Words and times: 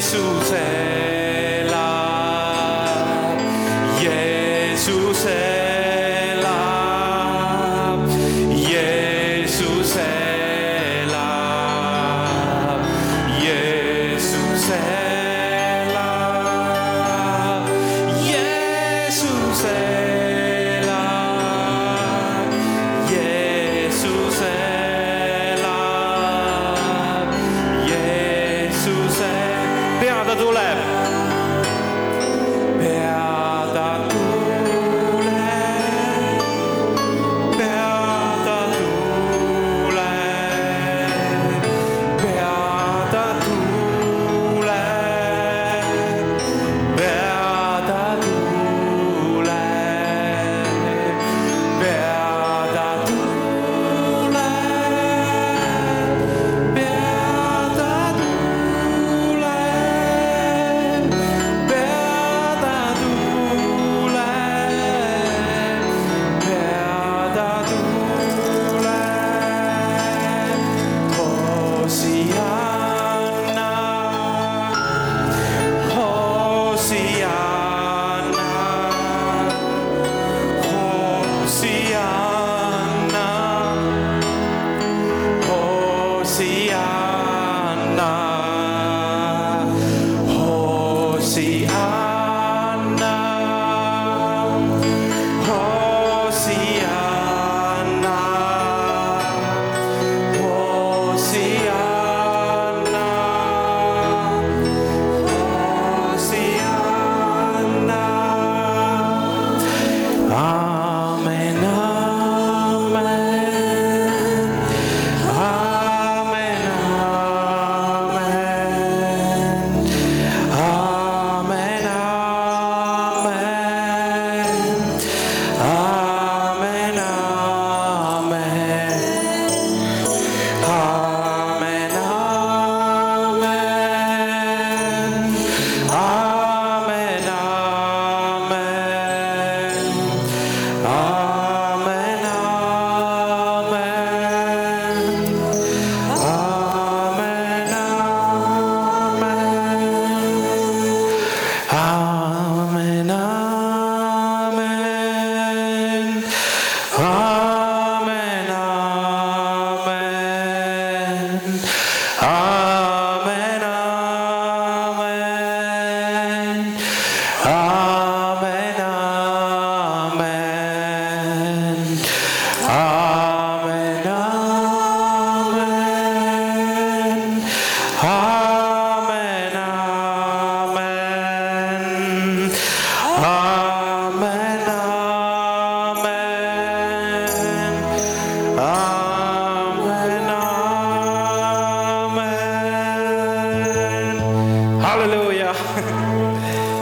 Jesús 0.00 0.50
es. 0.52 0.89
do 30.34 30.50
leve. 30.50 31.29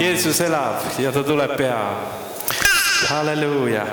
Jeesus 0.00 0.40
elab 0.40 0.98
ja 0.98 1.12
ta 1.12 1.22
tuleb 1.22 1.56
pea. 1.56 1.80
halleluuja 3.08 3.86